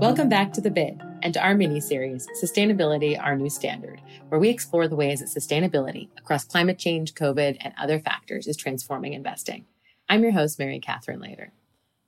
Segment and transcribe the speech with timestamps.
[0.00, 4.40] Welcome back to The Bid and to our mini series, Sustainability Our New Standard, where
[4.40, 9.12] we explore the ways that sustainability across climate change, COVID, and other factors is transforming
[9.12, 9.64] investing.
[10.08, 11.52] I'm your host, Mary Catherine Lader.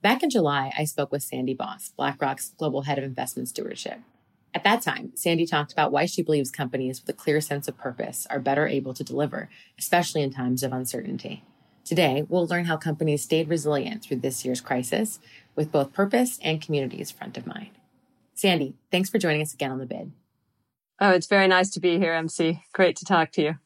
[0.03, 3.99] Back in July, I spoke with Sandy Boss, BlackRock's global head of investment stewardship.
[4.55, 7.77] At that time, Sandy talked about why she believes companies with a clear sense of
[7.77, 11.43] purpose are better able to deliver, especially in times of uncertainty.
[11.85, 15.21] Today, we'll learn how companies stayed resilient through this year's crisis
[15.55, 17.71] with both purpose and communities front of mind.
[18.35, 20.13] Sandy, thanks for joining us again on the bid.
[21.01, 22.63] Oh, it's very nice to be here, MC.
[22.73, 23.59] Great to talk to you.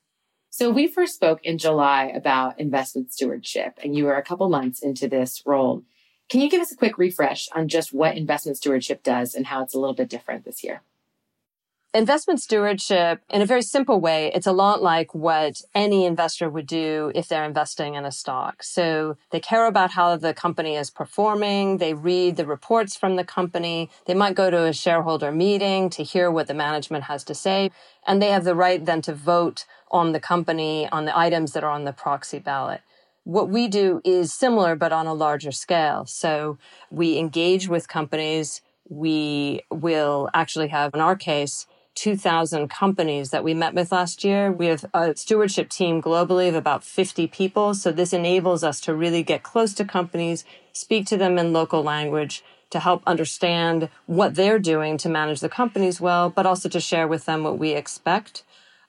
[0.50, 4.82] So, we first spoke in July about investment stewardship, and you were a couple months
[4.82, 5.84] into this role.
[6.28, 9.62] Can you give us a quick refresh on just what investment stewardship does and how
[9.62, 10.82] it's a little bit different this year?
[11.94, 16.66] Investment stewardship, in a very simple way, it's a lot like what any investor would
[16.66, 18.62] do if they're investing in a stock.
[18.62, 21.78] So they care about how the company is performing.
[21.78, 23.88] They read the reports from the company.
[24.04, 27.70] They might go to a shareholder meeting to hear what the management has to say.
[28.06, 31.64] And they have the right then to vote on the company on the items that
[31.64, 32.82] are on the proxy ballot.
[33.24, 36.04] What we do is similar, but on a larger scale.
[36.04, 36.58] So
[36.90, 38.60] we engage with companies.
[38.90, 41.66] We will actually have, in our case,
[41.98, 44.52] 2,000 companies that we met with last year.
[44.52, 47.74] We have a stewardship team globally of about 50 people.
[47.74, 51.82] So this enables us to really get close to companies, speak to them in local
[51.82, 56.78] language to help understand what they're doing to manage the companies well, but also to
[56.78, 58.44] share with them what we expect.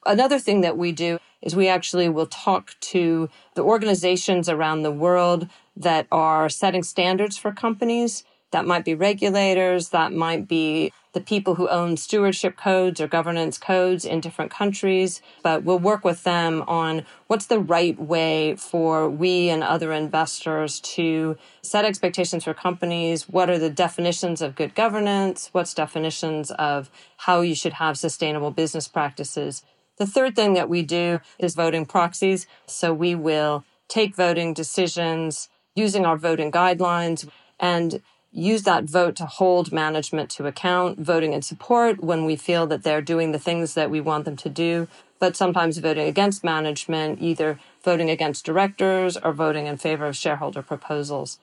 [0.06, 4.92] Another thing that we do is we actually will talk to the organizations around the
[4.92, 8.24] world that are setting standards for companies.
[8.52, 13.58] That might be regulators, that might be the people who own stewardship codes or governance
[13.58, 19.10] codes in different countries, but we'll work with them on what's the right way for
[19.10, 23.28] we and other investors to set expectations for companies.
[23.28, 25.50] What are the definitions of good governance?
[25.52, 29.64] What's definitions of how you should have sustainable business practices?
[29.98, 32.46] The third thing that we do is voting proxies.
[32.68, 37.28] So we will take voting decisions using our voting guidelines
[37.60, 42.68] and use that vote to hold management to account, voting in support when we feel
[42.68, 44.88] that they're doing the things that we want them to do,
[45.20, 50.62] but sometimes voting against management, either voting against directors or voting in favor of shareholder
[50.62, 51.40] proposals.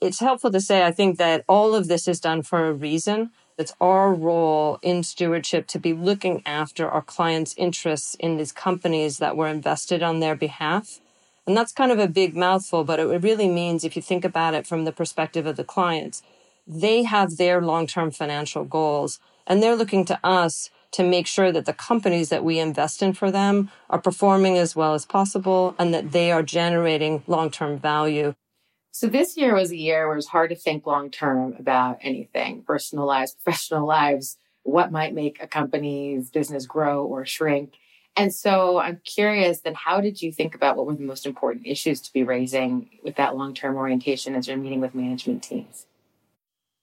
[0.00, 3.30] It's helpful to say, I think that all of this is done for a reason.
[3.58, 9.18] It's our role in stewardship to be looking after our clients' interests in these companies
[9.18, 11.00] that were invested on their behalf
[11.46, 14.54] and that's kind of a big mouthful, but it really means if you think about
[14.54, 16.22] it from the perspective of the clients,
[16.66, 21.50] they have their long term financial goals and they're looking to us to make sure
[21.50, 25.74] that the companies that we invest in for them are performing as well as possible
[25.78, 28.34] and that they are generating long term value.
[28.92, 31.98] So this year was a year where it was hard to think long term about
[32.02, 37.74] anything personal lives, professional lives, what might make a company's business grow or shrink.
[38.16, 41.66] And so I'm curious then how did you think about what were the most important
[41.66, 45.86] issues to be raising with that long-term orientation as you're meeting with management teams?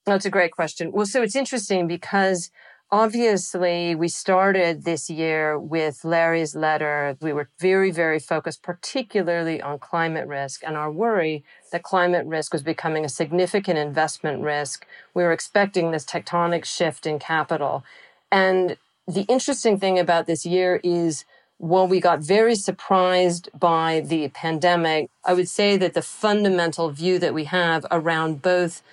[0.06, 0.91] That's a great question.
[0.91, 2.50] Well, so it's interesting because
[2.91, 7.16] obviously we started this year with Larry's letter.
[7.22, 12.53] We were very, very focused, particularly on climate risk and our worry that climate risk
[12.53, 14.88] was becoming a significant investment risk.
[15.13, 17.84] We were expecting this tectonic shift in capital.
[18.31, 18.78] And
[19.09, 21.25] the interesting thing about this year is
[21.58, 27.18] while we got very surprised by the pandemic, I would say that the fundamental view
[27.18, 28.84] that we have around both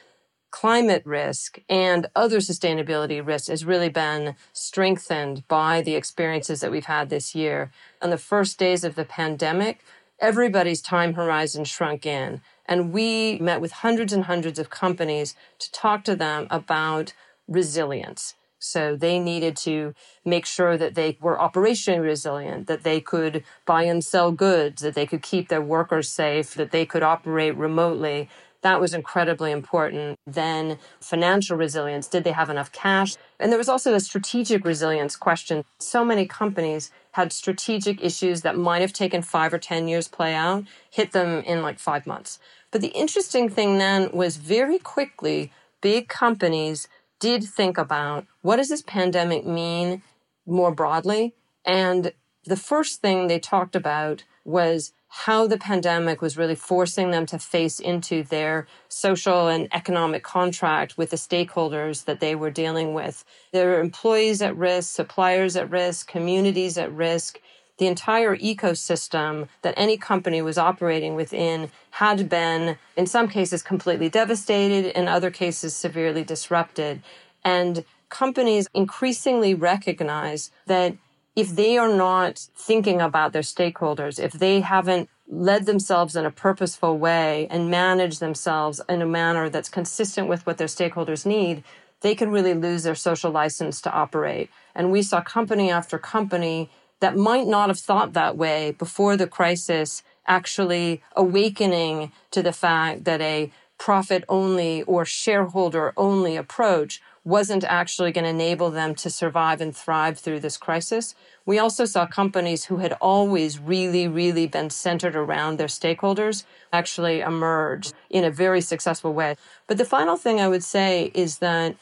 [0.50, 6.86] climate risk and other sustainability risks has really been strengthened by the experiences that we've
[6.86, 7.70] had this year.
[8.00, 9.84] On the first days of the pandemic,
[10.18, 12.40] everybody's time horizon shrunk in.
[12.64, 17.12] And we met with hundreds and hundreds of companies to talk to them about
[17.46, 19.94] resilience so they needed to
[20.24, 24.94] make sure that they were operationally resilient, that they could buy and sell goods, that
[24.94, 28.28] they could keep their workers safe, that they could operate remotely.
[28.62, 30.18] That was incredibly important.
[30.26, 32.08] Then financial resilience.
[32.08, 33.14] Did they have enough cash?
[33.38, 35.64] And there was also the strategic resilience question.
[35.78, 40.16] So many companies had strategic issues that might have taken five or 10 years to
[40.16, 42.38] play out, hit them in like five months.
[42.70, 46.88] But the interesting thing then was very quickly, big companies
[47.20, 50.02] did think about what does this pandemic mean
[50.46, 51.34] more broadly?
[51.64, 52.12] And
[52.44, 57.38] the first thing they talked about was how the pandemic was really forcing them to
[57.38, 63.24] face into their social and economic contract with the stakeholders that they were dealing with.
[63.52, 67.40] There were employees at risk, suppliers at risk, communities at risk.
[67.78, 74.08] The entire ecosystem that any company was operating within had been, in some cases, completely
[74.08, 77.02] devastated, in other cases, severely disrupted.
[77.44, 80.96] And companies increasingly recognize that
[81.34, 86.30] if they are not thinking about their stakeholders, if they haven't led themselves in a
[86.30, 91.62] purposeful way and managed themselves in a manner that's consistent with what their stakeholders need,
[92.00, 94.48] they can really lose their social license to operate.
[94.74, 96.70] And we saw company after company
[97.00, 103.04] that might not have thought that way before the crisis actually awakening to the fact
[103.04, 109.10] that a profit only or shareholder only approach wasn't actually going to enable them to
[109.10, 111.14] survive and thrive through this crisis.
[111.44, 117.20] We also saw companies who had always really, really been centered around their stakeholders actually
[117.20, 119.34] emerge in a very successful way.
[119.66, 121.74] But the final thing I would say is that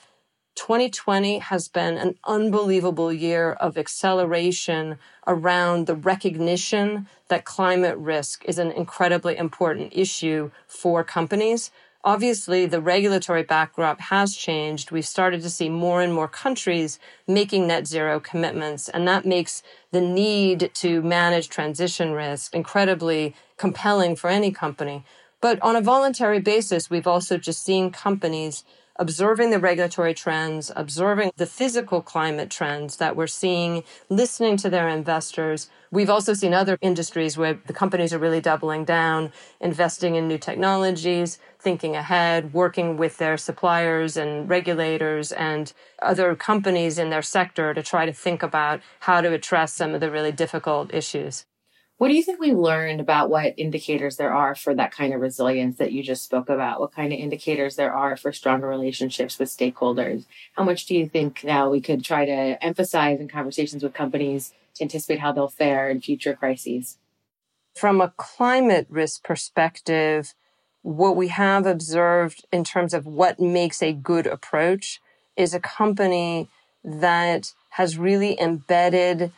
[0.55, 8.59] 2020 has been an unbelievable year of acceleration around the recognition that climate risk is
[8.59, 11.71] an incredibly important issue for companies.
[12.05, 14.91] Obviously, the regulatory backdrop has changed.
[14.91, 19.62] We've started to see more and more countries making net zero commitments, and that makes
[19.91, 25.05] the need to manage transition risk incredibly compelling for any company.
[25.41, 28.65] But on a voluntary basis, we've also just seen companies
[28.96, 34.88] observing the regulatory trends, observing the physical climate trends that we're seeing, listening to their
[34.88, 35.69] investors.
[35.91, 40.38] We've also seen other industries where the companies are really doubling down, investing in new
[40.38, 47.75] technologies, thinking ahead, working with their suppliers and regulators and other companies in their sector
[47.75, 51.46] to try to think about how to address some of the really difficult issues.
[51.96, 55.20] What do you think we've learned about what indicators there are for that kind of
[55.20, 56.81] resilience that you just spoke about?
[56.81, 60.26] What kind of indicators there are for stronger relationships with stakeholders?
[60.55, 64.52] How much do you think now we could try to emphasize in conversations with companies
[64.75, 66.99] to anticipate how they'll fare in future crises?
[67.76, 70.35] From a climate risk perspective,
[70.82, 75.00] what we have observed in terms of what makes a good approach
[75.37, 76.49] is a company
[76.82, 79.32] that has really embedded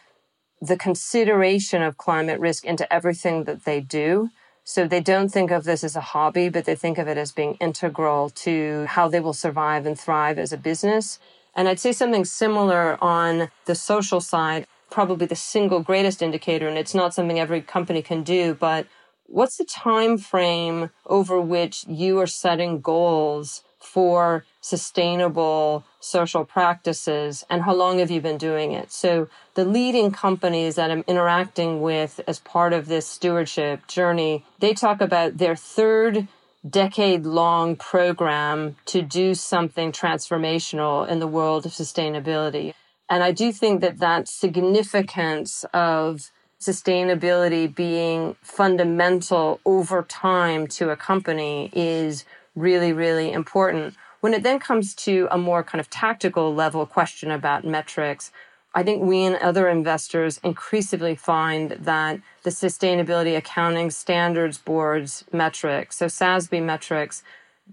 [0.61, 4.31] the consideration of climate risk into everything that they do.
[4.64, 7.31] So they don't think of this as a hobby, but they think of it as
[7.31, 11.20] being integral to how they will survive and thrive as a business.
[11.55, 16.79] And I'd say something similar on the social side, probably the single greatest indicator, and
[16.79, 18.87] it's not something every company can do, but
[19.26, 27.63] what's the time frame over which you are setting goals for sustainable social practices and
[27.63, 28.91] how long have you been doing it?
[28.91, 34.75] So the leading companies that I'm interacting with as part of this stewardship journey, they
[34.75, 36.27] talk about their third
[36.69, 42.75] decade long program to do something transformational in the world of sustainability.
[43.09, 50.97] And I do think that that significance of sustainability being fundamental over time to a
[50.97, 52.25] company is
[52.57, 53.95] really, really important.
[54.21, 58.33] When it then comes to a more kind of tactical level question about metrics,
[58.75, 65.97] I think we and other investors increasingly find that the Sustainability Accounting Standards Board's metrics,
[65.97, 67.23] so SASB metrics,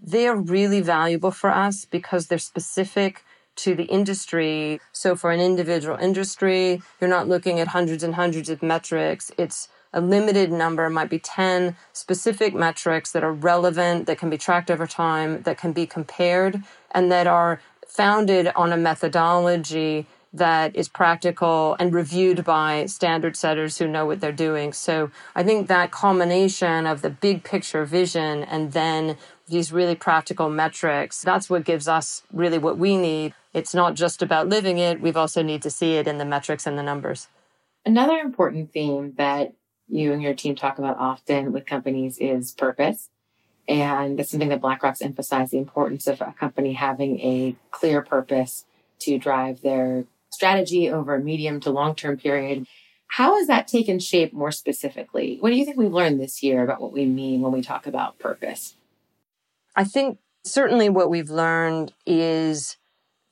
[0.02, 3.24] they are really valuable for us because they're specific
[3.56, 4.80] to the industry.
[4.92, 9.32] So for an individual industry, you're not looking at hundreds and hundreds of metrics.
[9.38, 14.38] It's a limited number, might be 10 specific metrics that are relevant, that can be
[14.38, 20.76] tracked over time, that can be compared, and that are founded on a methodology that
[20.76, 24.74] is practical and reviewed by standard setters who know what they're doing.
[24.74, 29.16] So I think that combination of the big picture vision and then
[29.48, 33.36] these really practical metrics, that's what gives us really what we need.
[33.54, 36.66] It's not just about living it, we've also need to see it in the metrics
[36.66, 37.28] and the numbers.
[37.86, 39.54] Another important theme that
[39.88, 43.10] you and your team talk about often with companies is purpose.
[43.68, 48.66] And that's something that BlackRock's emphasized the importance of a company having a clear purpose
[49.00, 52.66] to drive their strategy over a medium to long term period.
[53.08, 55.38] How has that taken shape more specifically?
[55.40, 57.86] What do you think we've learned this year about what we mean when we talk
[57.86, 58.76] about purpose?
[59.76, 62.78] I think certainly what we've learned is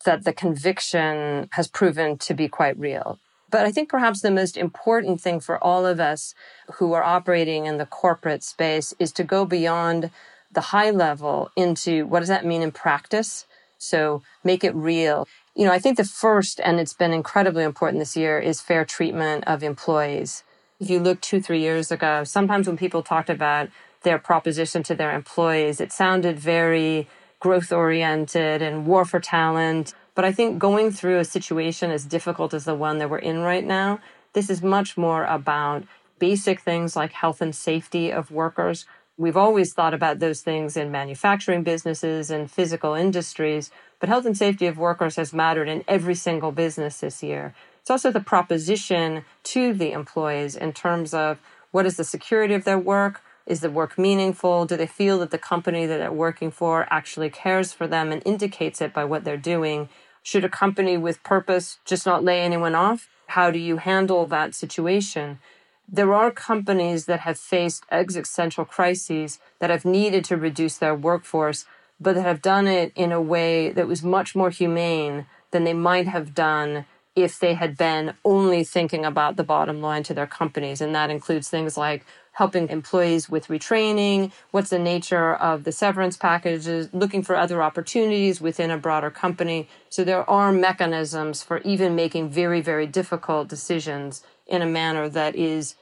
[0.05, 3.19] that the conviction has proven to be quite real.
[3.51, 6.33] But I think perhaps the most important thing for all of us
[6.75, 10.09] who are operating in the corporate space is to go beyond
[10.51, 13.45] the high level into what does that mean in practice?
[13.77, 15.27] So make it real.
[15.55, 18.85] You know, I think the first, and it's been incredibly important this year, is fair
[18.85, 20.43] treatment of employees.
[20.79, 23.69] If you look two, three years ago, sometimes when people talked about
[24.03, 27.07] their proposition to their employees, it sounded very
[27.39, 29.93] growth oriented and war for talent.
[30.13, 33.39] But I think going through a situation as difficult as the one that we're in
[33.39, 33.99] right now,
[34.33, 35.83] This is much more about
[36.19, 38.85] basic things like health and safety of workers.
[39.17, 44.37] We've always thought about those things in manufacturing businesses and physical industries, but health and
[44.37, 47.53] safety of workers has mattered in every single business this year.
[47.81, 51.39] It's also the proposition to the employees in terms of
[51.71, 53.21] what is the security of their work?
[53.45, 54.65] Is the work meaningful?
[54.65, 58.21] Do they feel that the company that they're working for actually cares for them and
[58.25, 59.89] indicates it by what they're doing?
[60.23, 63.09] Should a company with purpose just not lay anyone off?
[63.27, 65.39] How do you handle that situation?
[65.87, 71.65] There are companies that have faced existential crises that have needed to reduce their workforce,
[71.99, 75.73] but that have done it in a way that was much more humane than they
[75.73, 76.85] might have done
[77.15, 80.81] if they had been only thinking about the bottom line to their companies.
[80.81, 86.15] And that includes things like helping employees with retraining, what's the nature of the severance
[86.15, 89.67] packages, looking for other opportunities within a broader company.
[89.89, 95.35] So there are mechanisms for even making very, very difficult decisions in a manner that
[95.35, 95.75] is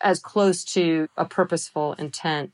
[0.00, 2.52] as close to a purposeful intent.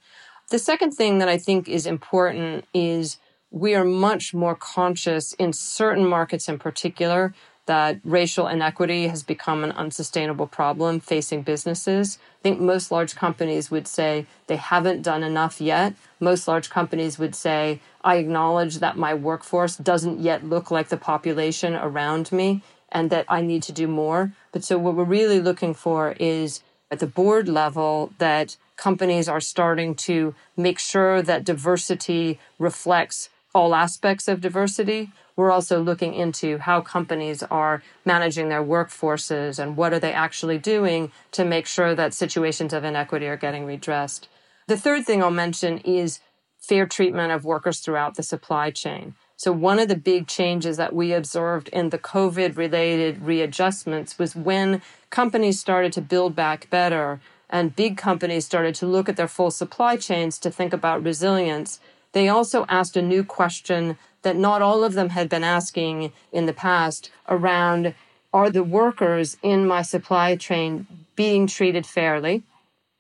[0.51, 3.19] The second thing that I think is important is
[3.51, 7.35] we are much more conscious in certain markets in particular
[7.67, 12.19] that racial inequity has become an unsustainable problem facing businesses.
[12.41, 15.95] I think most large companies would say they haven't done enough yet.
[16.21, 20.97] Most large companies would say, I acknowledge that my workforce doesn't yet look like the
[20.97, 24.33] population around me and that I need to do more.
[24.53, 29.41] But so what we're really looking for is at the board level that companies are
[29.41, 36.59] starting to make sure that diversity reflects all aspects of diversity we're also looking into
[36.59, 41.95] how companies are managing their workforces and what are they actually doing to make sure
[41.95, 44.29] that situations of inequity are getting redressed.
[44.67, 46.21] The third thing I'll mention is
[46.59, 49.15] fair treatment of workers throughout the supply chain.
[49.37, 54.35] So one of the big changes that we observed in the COVID related readjustments was
[54.35, 57.21] when companies started to build back better
[57.51, 61.79] and big companies started to look at their full supply chains to think about resilience.
[62.17, 66.47] They also asked a new question that not all of them had been asking in
[66.47, 67.95] the past around
[68.33, 72.43] are the workers in my supply chain being treated fairly?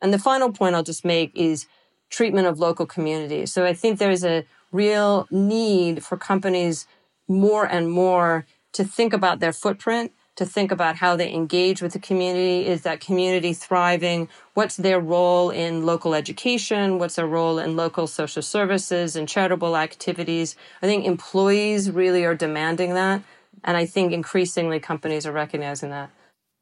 [0.02, 1.64] And the final point I'll just make is
[2.10, 3.54] treatment of local communities.
[3.54, 6.86] So I think there's a real need for companies
[7.26, 8.44] more and more
[8.74, 12.66] to think about their footprint to think about how they engage with the community.
[12.66, 14.28] Is that community thriving?
[14.54, 16.98] What's their role in local education?
[16.98, 20.54] What's their role in local social services and charitable activities?
[20.82, 23.22] I think employees really are demanding that.
[23.64, 26.10] And I think increasingly companies are recognizing that.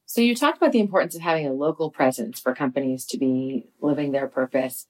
[0.06, 3.66] So you talked about the importance of having a local presence for companies to be
[3.80, 4.86] living their purpose.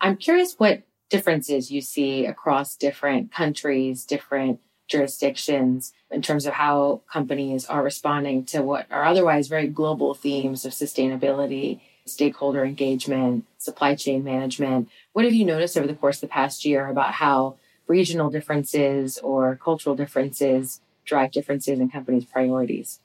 [0.00, 7.00] I'm curious what differences you see across different countries, different jurisdictions in terms of how
[7.10, 13.94] companies are responding to what are otherwise very global themes of sustainability, stakeholder engagement, supply
[13.94, 14.88] chain management.
[15.12, 17.56] What have you noticed over the course of the past year about how
[17.86, 23.00] regional differences or cultural differences drive differences in companies' priorities?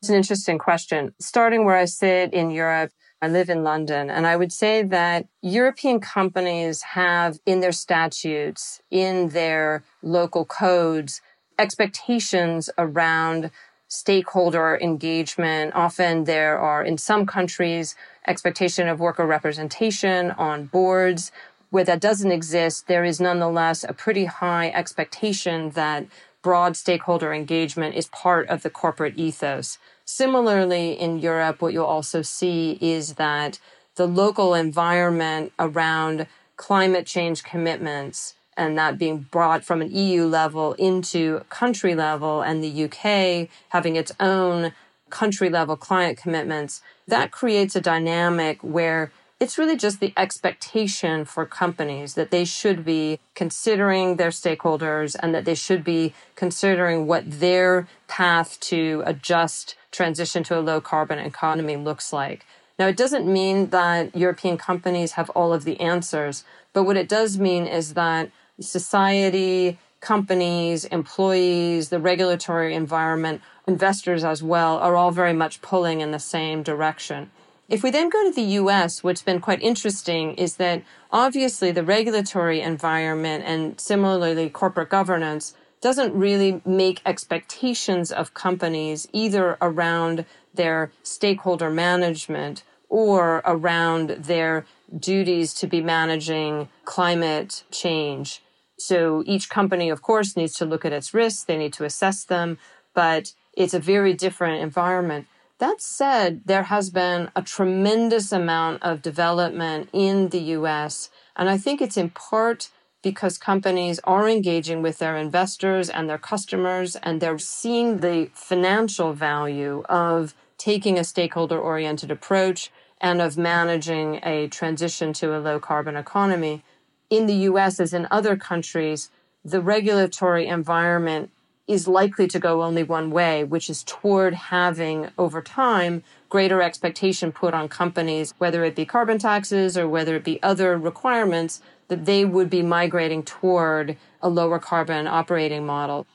[0.00, 1.14] It's an interesting question.
[1.18, 2.92] Starting where I sit in Europe,
[3.22, 8.82] I live in London, and I would say that European companies have in their statutes,
[8.90, 11.22] in their local codes,
[11.58, 13.50] expectations around
[13.88, 15.74] stakeholder engagement.
[15.74, 17.94] Often there are, in some countries,
[18.26, 21.32] expectation of worker representation on boards.
[21.70, 26.06] Where that doesn't exist, there is nonetheless a pretty high expectation that
[26.42, 29.78] broad stakeholder engagement is part of the corporate ethos.
[30.04, 33.58] Similarly, in Europe, what you'll also see is that
[33.96, 40.74] the local environment around climate change commitments and that being brought from an EU level
[40.74, 44.72] into country level and the UK having its own
[45.10, 51.44] country level client commitments, that creates a dynamic where it's really just the expectation for
[51.44, 57.24] companies that they should be considering their stakeholders and that they should be considering what
[57.40, 62.44] their path to adjust transition to a low carbon economy looks like.
[62.78, 67.08] Now, it doesn't mean that European companies have all of the answers, but what it
[67.08, 75.10] does mean is that society, companies, employees, the regulatory environment, investors as well are all
[75.10, 77.30] very much pulling in the same direction.
[77.68, 81.82] If we then go to the US, what's been quite interesting is that obviously the
[81.82, 85.54] regulatory environment and similarly corporate governance
[85.84, 90.24] doesn't really make expectations of companies either around
[90.54, 94.64] their stakeholder management or around their
[94.98, 98.42] duties to be managing climate change.
[98.78, 101.44] So each company, of course, needs to look at its risks.
[101.44, 102.56] They need to assess them,
[102.94, 105.26] but it's a very different environment.
[105.58, 111.10] That said, there has been a tremendous amount of development in the US.
[111.36, 112.70] And I think it's in part
[113.04, 119.12] because companies are engaging with their investors and their customers, and they're seeing the financial
[119.12, 125.60] value of taking a stakeholder oriented approach and of managing a transition to a low
[125.60, 126.64] carbon economy.
[127.10, 129.10] In the US, as in other countries,
[129.44, 131.30] the regulatory environment
[131.66, 137.32] is likely to go only one way, which is toward having over time greater expectation
[137.32, 142.04] put on companies, whether it be carbon taxes or whether it be other requirements that
[142.04, 146.06] they would be migrating toward a lower carbon operating model.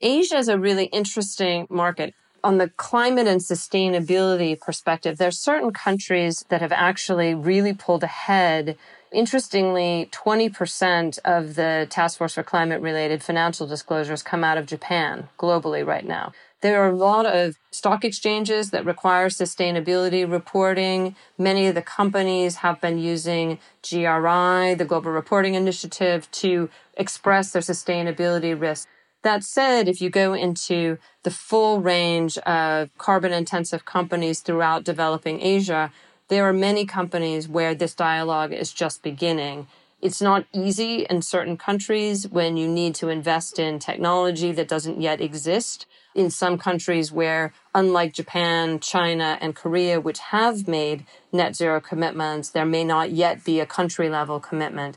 [0.00, 2.14] Asia is a really interesting market.
[2.44, 8.04] On the climate and sustainability perspective, there are certain countries that have actually really pulled
[8.04, 8.76] ahead.
[9.10, 15.28] Interestingly, 20% of the Task Force for Climate related financial disclosures come out of Japan
[15.38, 16.32] globally right now.
[16.62, 21.14] There are a lot of stock exchanges that require sustainability reporting.
[21.36, 27.60] Many of the companies have been using GRI, the Global Reporting Initiative, to express their
[27.60, 28.88] sustainability risk.
[29.22, 35.42] That said, if you go into the full range of carbon intensive companies throughout developing
[35.42, 35.92] Asia,
[36.28, 39.66] there are many companies where this dialogue is just beginning.
[40.00, 45.00] It's not easy in certain countries when you need to invest in technology that doesn't
[45.00, 45.86] yet exist
[46.16, 52.48] in some countries where, unlike Japan, China, and Korea, which have made net zero commitments,
[52.50, 54.96] there may not yet be a country level commitment.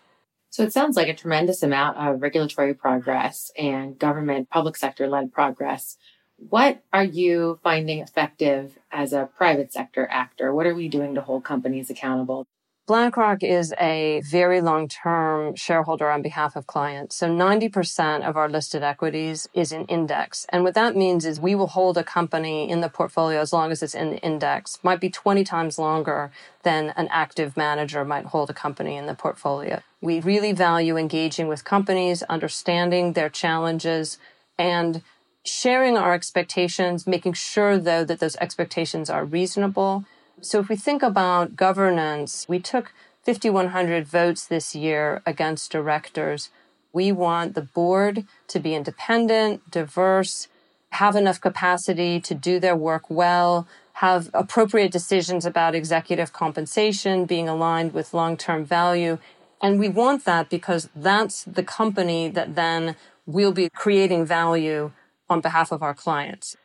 [0.49, 5.31] So it sounds like a tremendous amount of regulatory progress and government, public sector led
[5.31, 5.97] progress.
[6.37, 10.53] What are you finding effective as a private sector actor?
[10.53, 12.47] What are we doing to hold companies accountable?
[12.89, 17.15] BlackRock is a very long term shareholder on behalf of clients.
[17.17, 20.47] So 90% of our listed equities is in index.
[20.49, 23.71] And what that means is we will hold a company in the portfolio as long
[23.71, 26.31] as it's in the index, might be 20 times longer
[26.63, 29.83] than an active manager might hold a company in the portfolio.
[30.01, 34.17] We really value engaging with companies, understanding their challenges,
[34.57, 35.03] and
[35.45, 40.05] sharing our expectations, making sure though that those expectations are reasonable
[40.41, 42.93] so if we think about governance, we took
[43.25, 46.49] 5,100 votes this year against directors.
[46.93, 50.47] We want the board to be independent, diverse,
[50.91, 57.49] have enough capacity to do their work well, have appropriate decisions about executive compensation, being
[57.49, 59.19] aligned with long term value.
[59.61, 64.91] And we want that because that's the company that then will be creating value
[65.29, 66.55] on behalf of our clients.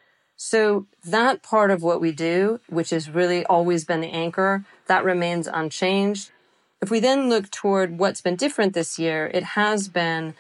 [0.46, 5.02] So that part of what we do, which has really always been the anchor, that
[5.02, 6.32] remains unchanged.
[6.82, 10.34] If we then look toward what's been different this year, it has been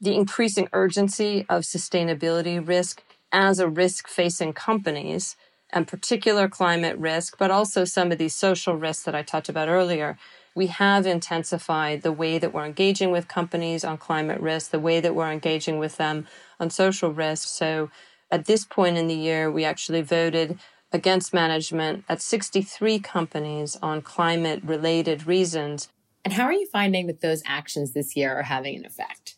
[0.00, 5.34] the increasing urgency of sustainability risk as a risk facing companies
[5.70, 9.68] and particular climate risk, but also some of these social risks that I talked about
[9.68, 10.18] earlier.
[10.54, 15.00] We have intensified the way that we're engaging with companies on climate risk, the way
[15.00, 16.28] that we're engaging with them
[16.60, 17.48] on social risk.
[17.48, 17.90] So
[18.30, 20.58] at this point in the year, we actually voted
[20.92, 25.88] against management at 63 companies on climate related reasons.
[26.24, 29.36] And how are you finding that those actions this year are having an effect?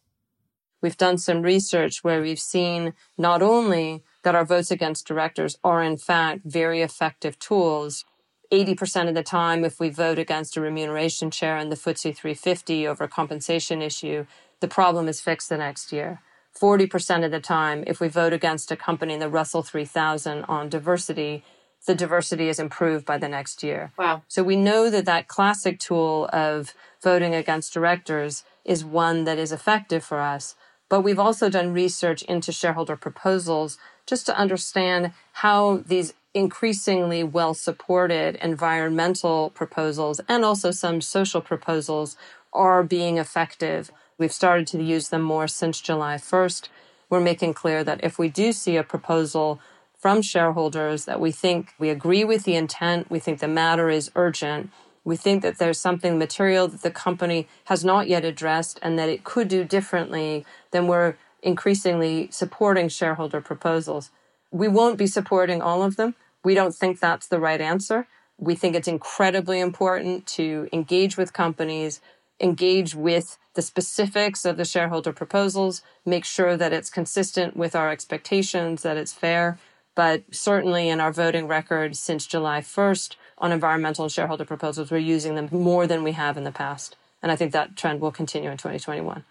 [0.83, 5.83] We've done some research where we've seen not only that our votes against directors are
[5.83, 8.05] in fact very effective tools.
[8.51, 12.87] 80% of the time, if we vote against a remuneration chair in the FTSE 350
[12.87, 14.27] over a compensation issue,
[14.61, 16.21] the problem is fixed the next year.
[16.59, 20.69] 40% of the time, if we vote against a company in the Russell 3000 on
[20.69, 21.45] diversity,
[21.87, 23.93] the diversity is improved by the next year.
[23.99, 24.23] Wow.
[24.29, 29.53] So we know that that classic tool of voting against directors is one that is
[29.53, 30.55] effective for us.
[30.89, 37.55] But we've also done research into shareholder proposals just to understand how these increasingly well
[37.55, 42.17] supported environmental proposals and also some social proposals
[42.53, 43.91] are being effective.
[44.21, 46.69] We've started to use them more since July 1st.
[47.09, 49.61] We're making clear that if we do see a proposal
[49.97, 54.11] from shareholders that we think we agree with the intent, we think the matter is
[54.15, 54.71] urgent,
[55.05, 59.09] we think that there's something material that the company has not yet addressed and that
[59.09, 64.11] it could do differently, then we're increasingly supporting shareholder proposals.
[64.51, 66.15] We won't be supporting all of them.
[66.45, 68.07] We don't think that's the right answer.
[68.37, 72.03] We think it's incredibly important to engage with companies,
[72.41, 77.91] engage with the specifics of the shareholder proposals, make sure that it's consistent with our
[77.91, 79.59] expectations, that it's fair.
[79.97, 84.99] But certainly in our voting record since July 1st on environmental and shareholder proposals, we're
[84.99, 86.97] using them more than we have in the past.
[87.23, 89.25] And I think that trend will continue in 2021.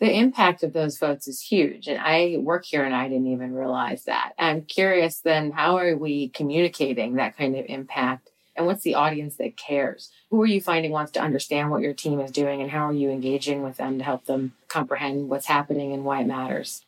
[0.00, 1.86] the impact of those votes is huge.
[1.88, 4.32] And I work here and I didn't even realize that.
[4.38, 8.31] I'm curious then, how are we communicating that kind of impact?
[8.62, 10.12] And what's the audience that cares?
[10.30, 12.62] Who are you finding wants to understand what your team is doing?
[12.62, 16.20] And how are you engaging with them to help them comprehend what's happening and why
[16.20, 16.86] it matters?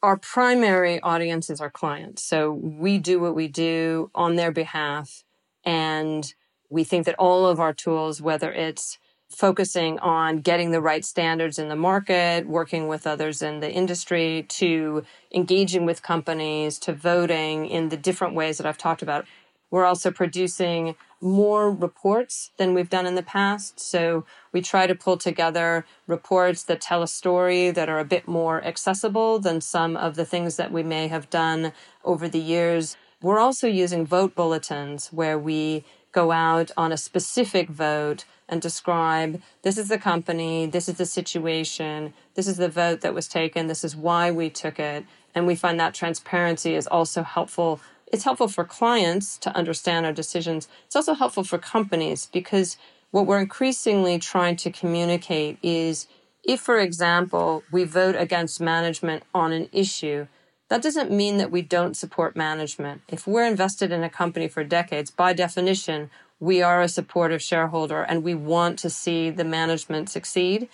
[0.00, 2.22] Our primary audience is our clients.
[2.22, 5.24] So we do what we do on their behalf.
[5.64, 6.32] And
[6.68, 8.96] we think that all of our tools, whether it's
[9.28, 14.44] focusing on getting the right standards in the market, working with others in the industry,
[14.48, 15.04] to
[15.34, 19.24] engaging with companies, to voting in the different ways that I've talked about.
[19.70, 23.78] We're also producing more reports than we've done in the past.
[23.78, 28.26] So we try to pull together reports that tell a story that are a bit
[28.26, 31.72] more accessible than some of the things that we may have done
[32.04, 32.96] over the years.
[33.22, 39.40] We're also using vote bulletins where we go out on a specific vote and describe
[39.62, 43.68] this is the company, this is the situation, this is the vote that was taken,
[43.68, 45.04] this is why we took it.
[45.34, 47.80] And we find that transparency is also helpful.
[48.10, 50.68] It's helpful for clients to understand our decisions.
[50.86, 52.76] It's also helpful for companies because
[53.10, 56.06] what we're increasingly trying to communicate is
[56.42, 60.26] if, for example, we vote against management on an issue,
[60.68, 63.02] that doesn't mean that we don't support management.
[63.08, 68.02] If we're invested in a company for decades, by definition, we are a supportive shareholder
[68.02, 70.68] and we want to see the management succeed.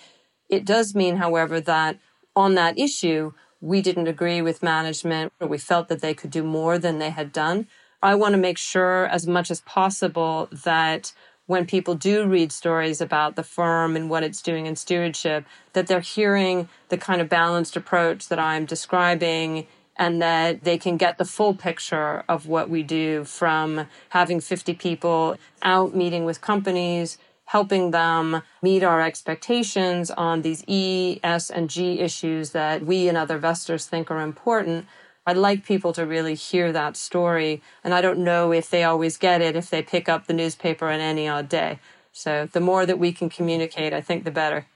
[0.49, 1.99] It does mean, however, that
[2.35, 6.43] on that issue, we didn't agree with management or we felt that they could do
[6.43, 7.67] more than they had done.
[8.01, 11.13] I want to make sure as much as possible that
[11.47, 15.87] when people do read stories about the firm and what it's doing in stewardship, that
[15.87, 19.65] they're hearing the kind of balanced approach that I'm describing
[19.95, 24.73] and that they can get the full picture of what we do from having 50
[24.75, 27.17] people out meeting with companies,
[27.47, 33.17] helping them meet our expectations on these E, S, and G issues that we and
[33.17, 34.85] other investors think are important.
[35.25, 37.61] I'd like people to really hear that story.
[37.83, 40.87] And I don't know if they always get it if they pick up the newspaper
[40.87, 41.79] on any odd day.
[42.11, 44.67] So the more that we can communicate, I think the better.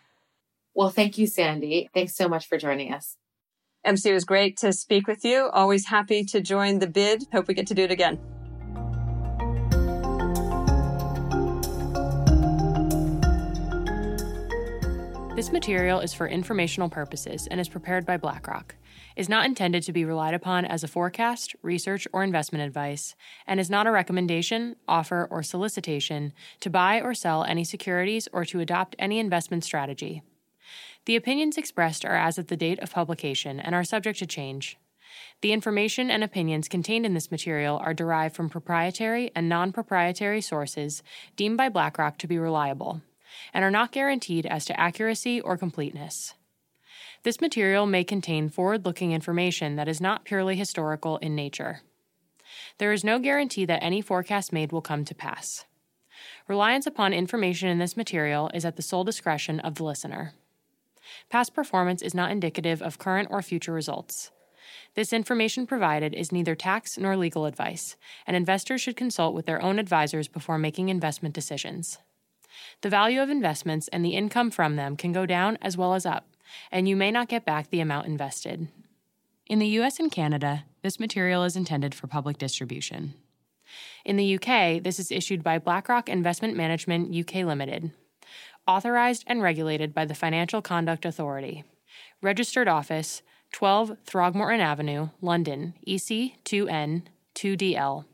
[0.73, 1.89] Well, thank you, Sandy.
[1.93, 3.17] Thanks so much for joining us.
[3.83, 5.49] MC, it was great to speak with you.
[5.51, 7.23] Always happy to join the bid.
[7.33, 8.19] Hope we get to do it again.
[15.41, 18.75] This material is for informational purposes and is prepared by BlackRock.
[19.15, 23.15] Is not intended to be relied upon as a forecast, research, or investment advice,
[23.47, 28.45] and is not a recommendation, offer, or solicitation to buy or sell any securities or
[28.45, 30.21] to adopt any investment strategy.
[31.05, 34.77] The opinions expressed are as of the date of publication and are subject to change.
[35.41, 40.41] The information and opinions contained in this material are derived from proprietary and non proprietary
[40.41, 41.01] sources
[41.35, 43.01] deemed by BlackRock to be reliable,
[43.53, 46.33] and are not guaranteed as to accuracy or completeness.
[47.23, 51.81] This material may contain forward looking information that is not purely historical in nature.
[52.79, 55.65] There is no guarantee that any forecast made will come to pass.
[56.47, 60.33] Reliance upon information in this material is at the sole discretion of the listener.
[61.29, 64.31] Past performance is not indicative of current or future results.
[64.95, 67.95] This information provided is neither tax nor legal advice,
[68.27, 71.99] and investors should consult with their own advisors before making investment decisions.
[72.81, 76.05] The value of investments and the income from them can go down as well as
[76.05, 76.27] up,
[76.71, 78.67] and you may not get back the amount invested.
[79.47, 83.13] In the US and Canada, this material is intended for public distribution.
[84.05, 87.91] In the UK, this is issued by BlackRock Investment Management UK Limited,
[88.67, 91.63] authorized and regulated by the Financial Conduct Authority.
[92.21, 93.21] Registered office
[93.51, 97.03] 12 Throgmorton Avenue, London, EC 2N
[97.35, 98.05] 2DL.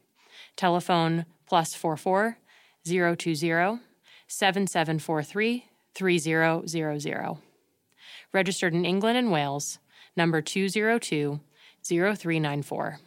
[0.55, 2.37] Telephone plus 44
[2.85, 3.79] 020
[4.27, 7.37] 7743 3000.
[8.33, 9.79] Registered in England and Wales,
[10.15, 11.39] number 202
[11.83, 12.99] 0394.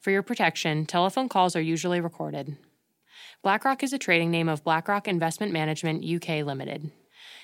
[0.00, 2.56] For your protection, telephone calls are usually recorded.
[3.42, 6.90] BlackRock is a trading name of BlackRock Investment Management UK Limited.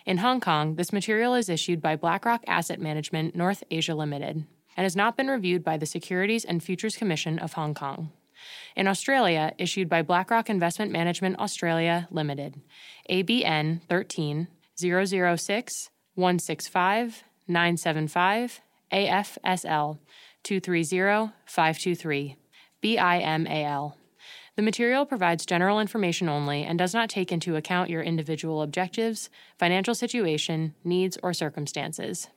[0.05, 4.45] In Hong Kong, this material is issued by BlackRock Asset Management North Asia Limited
[4.77, 8.11] and has not been reviewed by the Securities and Futures Commission of Hong Kong.
[8.75, 12.61] In Australia, issued by BlackRock Investment Management Australia Limited,
[13.09, 19.97] ABN 13 006 165 975 AFSL
[20.43, 22.35] 230 523
[22.83, 23.95] BIMAL.
[24.55, 29.29] The material provides general information only and does not take into account your individual objectives,
[29.59, 32.29] financial situation, needs, or circumstances.